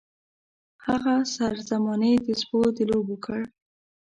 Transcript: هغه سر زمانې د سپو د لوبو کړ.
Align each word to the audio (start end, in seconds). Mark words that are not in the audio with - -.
هغه 0.85 1.15
سر 1.35 1.55
زمانې 1.69 2.13
د 2.25 2.27
سپو 2.41 2.59
د 2.75 2.79
لوبو 2.89 3.15
کړ. 3.25 3.41